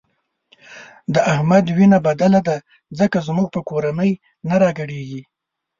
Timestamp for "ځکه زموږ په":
2.99-3.61